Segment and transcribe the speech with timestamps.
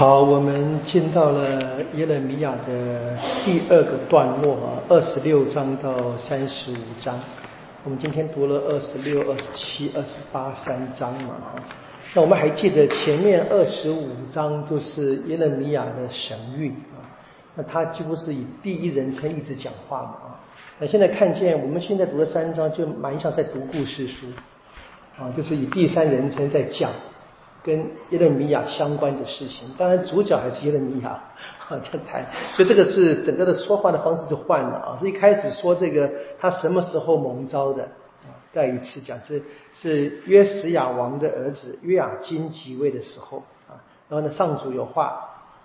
[0.00, 7.20] 好，我们进到了耶勒米亚的第二个段落啊，二十六章到三十五章。
[7.84, 11.62] 我们今天读了二十六、二十七、二十八三章嘛哈。
[12.14, 17.04] 那我们还记得前面二十五章都是耶勒米亚的神谕啊，
[17.54, 20.40] 那他几乎是以第一人称一直讲话嘛啊。
[20.78, 24.28] 那现在看见我们现在读的三章就蛮像在读故事书
[25.18, 26.90] 啊，就是以第三人称在讲。
[27.62, 27.78] 跟
[28.10, 31.10] 耶勒米亚相关的事情，当然主角还是耶勒米亚
[31.68, 32.24] 啊在谈，
[32.54, 34.98] 所以这个是整个的说话的方式就换了啊。
[35.02, 39.42] 一开始说这个他什么时候蒙召的啊，再一次讲是
[39.72, 43.76] 是约什亚王的儿子约雅金即位的时候啊，
[44.08, 45.20] 然后呢上主有话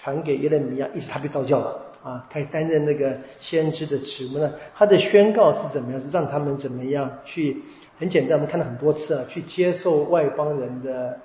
[0.00, 4.52] 传给耶勒米亚，意思他被召叫了啊，他担任那个先知的职务呢。
[4.74, 6.00] 他的宣告是怎么样？
[6.00, 7.62] 是让他们怎么样去？
[7.98, 11.18] 很简单，我们看了很多次啊，去接受外邦人的。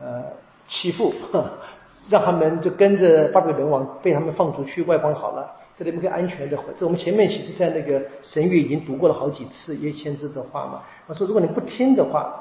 [0.00, 0.24] 呃，
[0.66, 1.12] 欺负，
[2.10, 6.58] 让他们就跟着巴比伦王被他们放出去外邦好了，这里面可以安全的。
[6.78, 10.82] 这我们前面其实在那个神谕已经读过了好几次耶先知的话嘛。
[11.06, 12.34] 他说，如果你不听的话，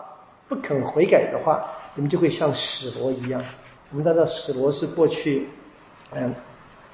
[0.48, 1.64] 不肯悔改的话，
[1.96, 3.44] 你们就会像死罗一样。
[3.92, 5.50] 我们知道死罗是过去，
[6.12, 6.34] 嗯，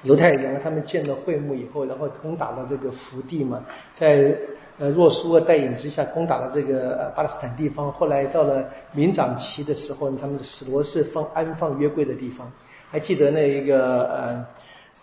[0.06, 3.62] 犹太人他们建了会幕以后，然后攻打了这个福地嘛，
[3.94, 4.34] 在。
[4.78, 12.52] 呃，若苏的带领之下攻打了这个呃巴勒斯坦地方，后来到了明长期的时候，他们史罗是放安放约柜的地方，
[12.90, 14.46] 还记得那一个呃。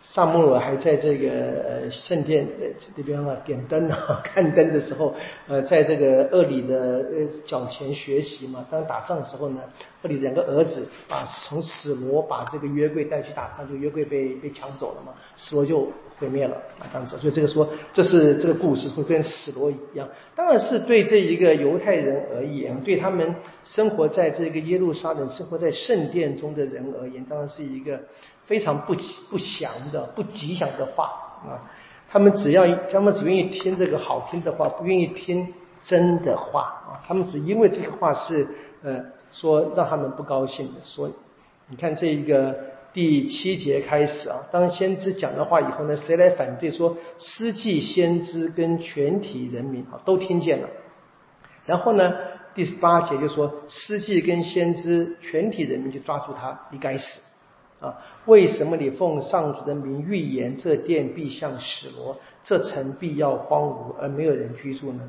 [0.06, 5.16] 萨穆尔还在这个呃圣殿呃这边啊点灯啊 看灯的时候，
[5.48, 8.66] 呃在这个厄里的呃脚前学习嘛。
[8.70, 9.62] 当打仗的时候呢，
[10.02, 17.18] 厄里两个儿子把从史罗把这个约柜带去打仗，就约柜被被抢走了嘛，史罗就毁灭了啊这样子。
[17.18, 27.98] 所以这个说这是这个故事会跟史罗一样，当然是对这一个犹太人而言，对他们生活在这个耶路撒冷、生活在圣殿中的人而言，当然是一个。
[28.46, 28.94] 非常不
[29.30, 31.06] 不祥的、不吉祥的话
[31.48, 31.60] 啊！
[32.10, 37.02] 他们只要他们只愿意听这个好听的话，不愿意听真的话啊！
[37.08, 38.48] 他们只因为这个话是
[38.84, 40.74] 呃说让他们不高兴的。
[40.84, 41.14] 所以
[41.70, 42.56] 你看这一个
[42.94, 46.70] 第七节开始啊，当先知讲的话以后呢，谁来反对？
[46.70, 50.70] 说司祭先知跟全体人民啊都听见了。
[51.66, 52.14] 然后呢，
[52.54, 57.20] 第八节就说司祭跟先知全体人民就抓住他，你该死。
[57.84, 65.02] 啊，为什么你奉上主的名预言这殿必向死罗，这城必要荒芜而没有人居住呢？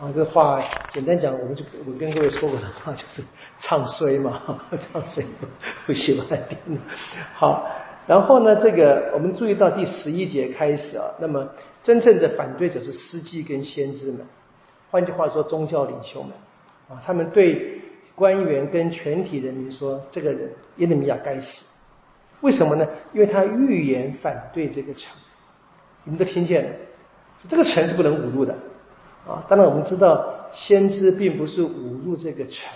[0.00, 3.22] 啊，这话简单讲，我们就我跟各位说过的话 就是
[3.60, 5.22] 唱衰嘛，唱衰
[5.86, 6.78] 不喜欢听。
[7.34, 7.68] 好，
[8.06, 11.46] 然后呢，这个我们注意到第十一节开始啊，那么
[11.82, 14.26] 真正的反对者是司机跟先知们，
[14.90, 16.32] 换句话说，宗教领袖们
[16.88, 17.80] 啊，他们对
[18.16, 21.64] 官员跟全体人民说，这个人耶利米亚该死。
[22.40, 22.86] 为什么呢？
[23.12, 25.10] 因为他预言反对这个城，
[26.04, 26.70] 你们都听见了，
[27.48, 28.54] 这个城是不能侮辱的
[29.26, 29.42] 啊！
[29.48, 32.68] 当然我们知道，先知并不是侮辱这个城，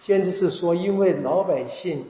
[0.00, 2.04] 先知是说，因为老百姓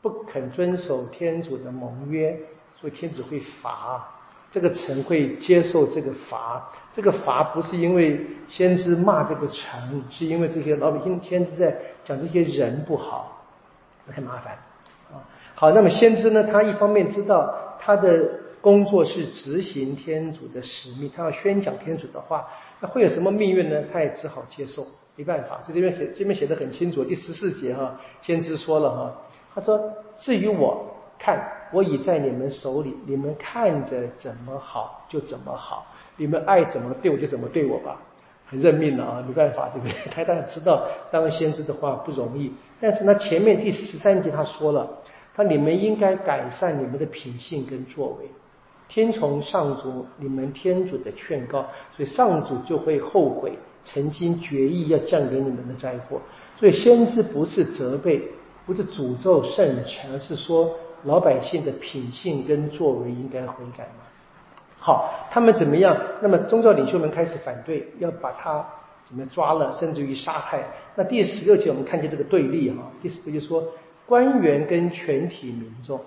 [0.00, 2.38] 不肯遵守天主的盟约，
[2.80, 4.06] 所以天主会罚
[4.50, 6.70] 这个城，会接受这个罚。
[6.92, 13.44] 这个罚不是因为先知骂这个城，是因为这些老百姓天知在讲这些人不好，
[14.06, 14.56] 那很麻烦。
[15.62, 16.42] 好，那么先知呢？
[16.42, 18.28] 他一方面知道他的
[18.60, 22.48] 工作是执行天主的使命，他要宣讲天主的话，
[22.80, 23.80] 那会有什么命运呢？
[23.92, 24.84] 他也只好接受，
[25.14, 25.60] 没办法。
[25.64, 29.16] 所以这边写这边写的很清楚，第十四节哈，先知说了哈，
[29.54, 29.80] 他说
[30.18, 30.84] ：“至于我
[31.16, 31.40] 看，
[31.72, 35.86] 我已在你们手里，你们看着怎么好就怎么好，
[36.16, 38.02] 你们爱怎么对我就怎么对我吧。”
[38.50, 39.94] 很认命了啊，没办法，对不对？
[40.10, 44.98] 他当然知道当先知的话不容易，但是呢，前面第十三节他说了。
[45.34, 48.28] 他你们应该改善你们的品性跟作为，
[48.86, 51.64] 听从上主你们天主的劝告，
[51.96, 56.20] 所以上主就会后悔曾经决意要降给你们的灾祸。
[56.58, 58.20] 所以先知不是责备，
[58.66, 60.70] 不是诅咒圣臣，而是说
[61.04, 64.04] 老百姓的品性跟作为应该悔改嘛。
[64.78, 65.96] 好，他们怎么样？
[66.20, 68.62] 那么宗教领袖们开始反对，要把他
[69.06, 70.62] 怎么抓了，甚至于杀害。
[70.94, 73.64] 那第十六节我们看见这个对立哈，第十六节说。
[74.12, 75.98] 官员跟全体民众、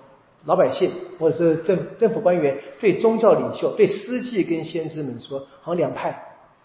[0.44, 6.10] 老百姓，或者是政政府官员，对宗教领袖、对司祭跟先知们说，好两派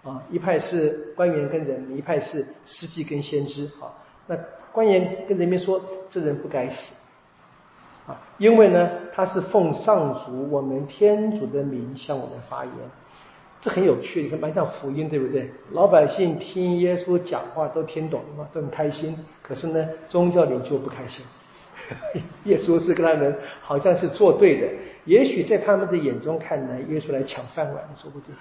[0.04, 3.68] 啊，一派是官员跟人，一派是司祭跟先知。
[3.80, 3.98] 好，
[4.28, 4.38] 那
[4.72, 6.94] 官员跟人民说，这人不该死
[8.06, 12.74] 啊，因为呢，他是奉上主我们天主的名向我们发言。
[13.62, 15.50] 这很有趣，你看蛮像福音，对不对？
[15.72, 19.16] 老百姓听耶稣讲话都听懂了嘛，都很开心。
[19.44, 21.24] 可是呢，宗教领袖不开心，
[22.46, 24.68] 耶稣是跟他们好像是作对的。
[25.06, 28.34] 也许在他们的眼中看来，耶稣来抢饭碗，说不定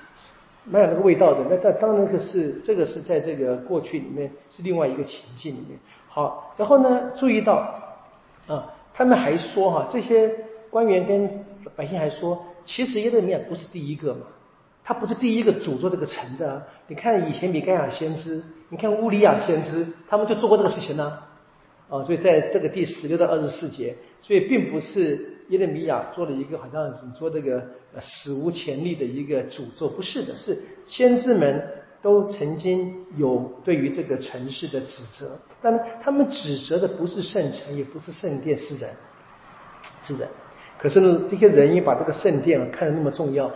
[0.65, 1.45] 蛮有那个味道的。
[1.51, 5.79] 那这当然可是这个是在这个过去里面是另外一个情境里面。
[6.09, 7.55] 好，然后呢，注意到
[8.47, 10.35] 啊，他们还说哈，这些
[10.71, 11.45] 官员跟
[11.77, 14.21] 百姓还说，其实耶利米亚不是第一个嘛，
[14.91, 16.67] 他不是第一个诅咒这个城的。
[16.89, 21.17] 你看以前米盖亚先知，你看乌里亚先知，他们就做过这个事情呢。
[21.89, 27.63] 啊，所以在这个第十六到二十四节，所以并不是耶利米亚做了一个好像是说这个
[28.01, 31.65] 史无前例的一个诅咒，不是的，是先知们
[32.03, 38.91] 都曾经有对于这个城市的指责，但他们指责的不是圣城，也不是圣殿，是人，
[40.03, 40.29] 是人。
[40.81, 43.49] 可是呢，这些人也把这个圣殿看得那么重要。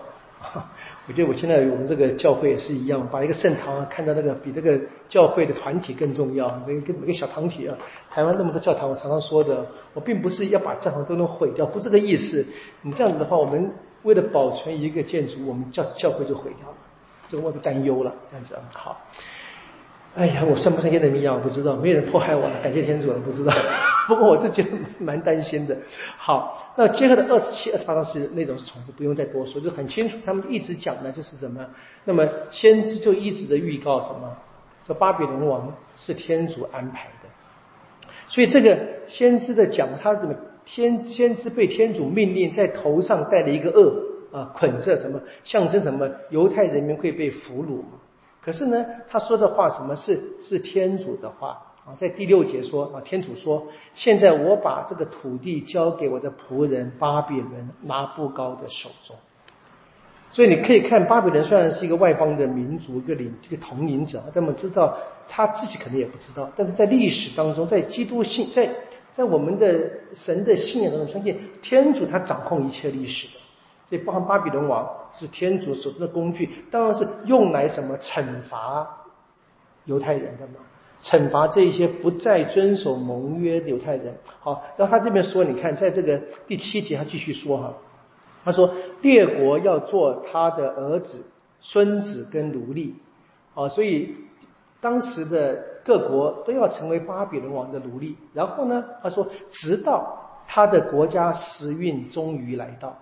[1.08, 6.60] 我觉得我现在我们这个教会也是一样，把一个圣堂啊看到那个比这个教会的团体更重要。
[6.66, 7.76] 这个跟每个小团体啊，
[8.10, 12.46] 台湾那么多教堂，我常常说的，我并不是要把教堂都能毁掉，不这个意思。
[12.82, 16.76] 你这样子的话，我们为了保存一个建筑，我们教教会就毁掉了，
[17.28, 18.14] 这个我就担忧了。
[18.30, 19.00] 这样子啊，好。
[20.14, 21.32] 哎呀，我算不算耶利米亚？
[21.34, 23.52] 我不知道，没有人迫害我了，感谢天主了，不知道。
[24.08, 25.76] 不过我是觉得蛮担心的。
[26.18, 30.16] 好，那接下来的二十七、二十八章是内容是重复，不用再多说，就很清楚。
[30.24, 31.66] 他们一直讲的就是什么？
[32.04, 34.36] 那么先知就一直的预告什么？
[34.86, 37.28] 说巴比伦王是天主安排的。
[38.28, 38.78] 所以这个
[39.08, 40.34] 先知的讲，他怎么
[40.66, 46.10] 天先知被天主命令在头上戴了一个恶啊，捆着什么，象征什么？
[46.30, 47.82] 犹太人民会被俘虏？
[48.42, 51.94] 可是呢，他说的话什么是是天主的话啊？
[51.98, 59.16] 在第六节说啊，天主说：“现在我把这个土地交给我的仆人巴比伦拿布高的手中。”
[60.30, 64.96] 所以你可以看，巴比伦虽然是一个外邦的民族，一个领这个统领者，那么知道
[65.28, 66.50] 他自己肯定也不知道。
[66.56, 68.68] 但是在历史当中，在基督信在
[69.12, 73.34] 在我们的神的信仰当中，相信天主他掌控一切历史的。
[73.86, 79.04] 所以，包含巴比伦王是天主所中的工具，当然是用来什么惩罚
[79.84, 80.54] 犹太人的嘛？
[81.04, 84.16] 惩罚这些不再遵守盟约的犹太人。
[84.40, 87.74] 好，然后他这边说，你看，在这个第七节，他继续说哈，
[88.42, 91.26] 他说列国要做他的儿子、
[91.60, 92.96] 孙子跟奴隶。
[93.54, 94.16] 啊，所以
[94.80, 98.16] 当时的各国都要成为巴比伦王的奴隶。
[98.32, 102.98] 然后呢，他说，直到他的国家时运终于来到。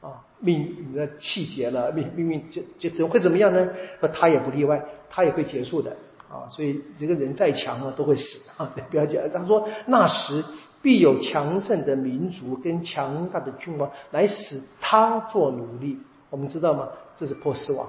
[0.00, 3.68] 啊，命你的气节了，命命运就就怎会怎么样呢？
[4.00, 5.96] 说他也不例外，他也会结束的
[6.32, 6.48] 啊。
[6.48, 8.74] 所以这个人再强啊，都会死啊。
[8.90, 10.42] 不要讲，他说那时
[10.80, 15.98] 必有强盛的民族跟强大的君王来使他做奴隶。
[16.30, 16.88] 我们知道吗？
[17.16, 17.86] 这是波斯王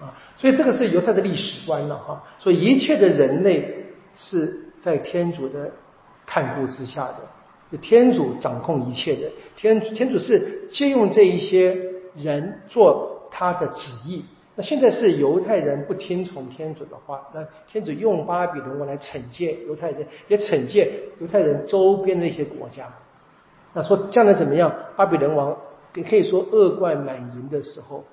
[0.00, 0.12] 啊。
[0.36, 2.24] 所以这个是犹太的历史观了哈。
[2.38, 3.86] 所以一切的人类
[4.16, 5.70] 是在天主的
[6.26, 7.16] 看顾之下的。
[7.70, 11.72] 是天主掌控一切的，天天主是借用这一些
[12.16, 14.24] 人做他的旨意。
[14.56, 22.86] 那现在是犹太人不听从天主的话，那天主用巴比伦王来惩戒犹太人，也惩戒犹太人周边的一些国家。
[23.72, 24.74] 那说将来怎么样？
[24.96, 25.56] 巴比伦王
[25.94, 28.04] 也可以说恶贯满盈的时候，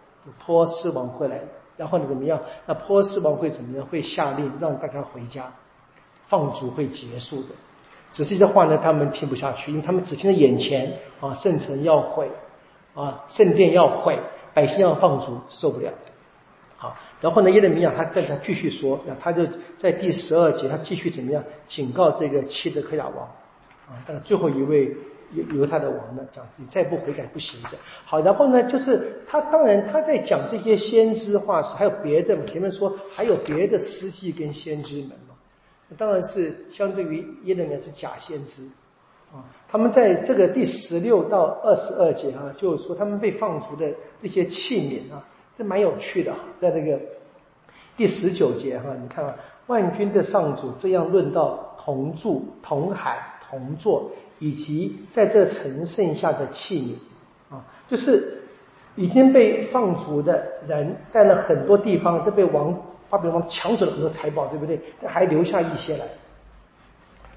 [0.45, 1.42] 波斯王会来，
[1.75, 2.40] 然后呢怎么样？
[2.68, 3.86] 那波斯王会怎么样？
[3.88, 5.51] 会下令让大家回家，
[6.28, 7.50] 放逐会结束的。
[8.13, 12.30] 只是这话呢，他们听不下去，因为他们只听在眼前啊，圣城要毁
[12.94, 14.19] 啊，圣殿要毁，
[14.54, 15.92] 百姓要放逐，受不了。
[16.78, 19.46] 好，然后呢，耶利米亚他跟他继续说，那他就
[19.78, 23.26] 在第十二节，他继续怎么样警告这个七德克亚王
[23.88, 24.96] 啊，但最后一位
[25.34, 27.69] 犹犹太的王呢，讲你再不悔改不行的。
[28.06, 35.36] 好，然后呢，就是他当然他在讲这些先知话时，还有别的，前面说还有别的司机跟先知们嘛。
[35.98, 38.62] 当然是相对于耶利米是假先知
[39.34, 43.92] 啊，他们在这个第十六到二十二节啊，就是说他们被放逐的
[44.22, 45.26] 这些器皿啊，
[45.57, 46.33] 这蛮有趣的。
[46.59, 46.99] 在这个
[47.95, 49.35] 第十九节哈，你看啊，
[49.68, 53.18] 万军的上主这样论到同住、同海、
[53.49, 56.97] 同坐，以及在这城剩下的器
[57.49, 58.44] 皿啊，就是
[58.95, 62.78] 已经被放逐的人，在了很多地方都被王。
[63.09, 64.78] 巴比伦王抢走了很多财宝，对不对？
[65.06, 66.04] 还留下一些来。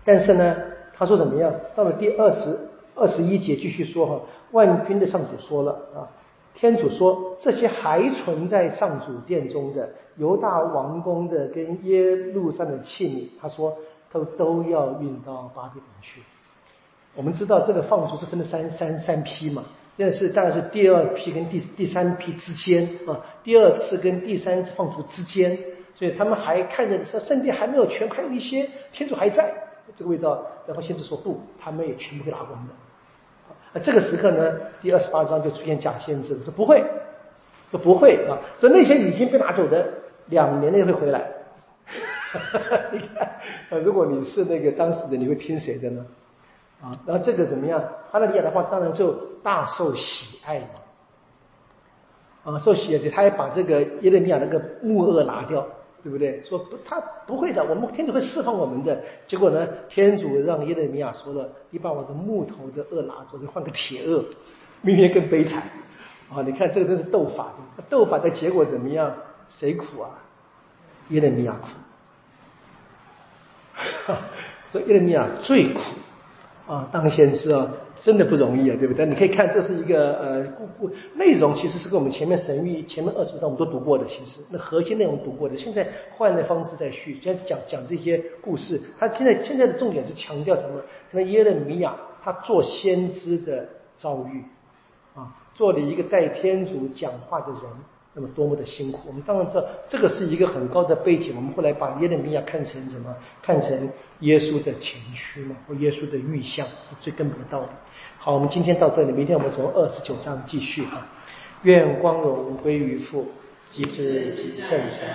[0.05, 0.57] 但是呢，
[0.93, 1.55] 他说怎么样？
[1.77, 2.59] 到了第二十
[2.97, 6.11] 二十一节继续说哈，万军的上主说了啊，
[6.55, 13.77] 天主说这些还存在上主殿中的犹大王宫的跟耶路上的器皿，他说
[14.13, 16.21] 都都要运到巴比伦去。
[17.15, 19.65] 我们知道这个放逐是分了三三三批嘛。
[19.97, 25.59] 这是大概是第二批跟第第三批之间啊，第二次跟第三次放逐之间，
[25.95, 29.53] 所以他们还看着说圣殿还没有全，还有一些天主还在，
[29.97, 32.73] 这个味道，然后先知说不，他们也全部会拿光的。
[33.73, 36.85] 啊，这个时刻呢，第二十八章就出现假先知，说不会，
[37.71, 39.87] 说不会啊，说那些已经被拿走的，
[40.27, 41.23] 两年内会回来。
[42.93, 46.07] 你看，如果你是那个当时的，你会听谁的呢？
[46.83, 47.83] 啊，然后这个怎么样？
[48.11, 49.13] 哈利路亚的话，当然就
[49.43, 52.53] 大受喜爱嘛。
[52.53, 55.67] 啊，受喜爱，他也把这个耶利米亚那个木轭拿掉。
[56.03, 56.43] 对不对？
[56.43, 59.03] 说不，他不会的，我们天主会释放我们的。
[59.27, 64.25] 结果呢，天主让耶利米亚说了：“你把我的木头的恶拿走，你换个铁恶，
[64.83, 65.63] 明天更悲惨。”
[66.33, 67.53] 啊，你看这个真是斗法，
[67.89, 69.13] 斗法的结果怎么样？
[69.49, 70.11] 谁苦啊？
[71.09, 71.69] 耶勒米亚苦。
[74.71, 75.81] 所以耶利米亚最苦
[76.69, 77.69] 啊，当先知啊。
[78.03, 79.05] 真的不容易啊，对不对？
[79.07, 88.81] 你可以看，这是一个呃故故内容，其实是跟我们前面神谕前面二十章我们都读过的，其实那核心内容读过的，现在换的方式在续，现在讲讲这些故事。
[88.99, 90.81] 他现在现在的重点是强调什么？
[91.11, 94.45] 那耶勒米亚他做先知的遭遇
[95.15, 97.63] 啊，做了一个带天主讲话的人。
[98.29, 101.35] 多么的辛苦，我们当然知道这个是一个很高的背景。
[101.37, 103.15] 我们后来把耶利米亚看成什么？
[103.43, 107.69] 看成耶稣的前驱嘛，或耶稣的预象，是最根本的道理。
[108.19, 111.07] 好，我们今天到这里，明天我们从二十九章继续哈。
[111.63, 113.27] 愿光荣归于父，
[113.71, 115.09] 及子及圣神，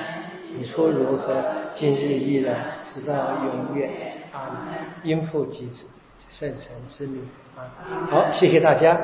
[0.47, 1.43] 起初如何，
[1.75, 3.13] 今日依然，直到
[3.45, 3.91] 永远。
[4.31, 4.67] 啊，
[5.03, 5.85] 因父及子，
[6.29, 7.71] 圣神之名啊。
[8.09, 9.00] 好，谢谢大家。